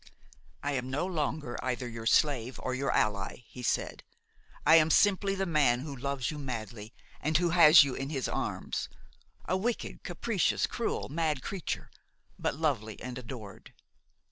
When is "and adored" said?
12.99-13.73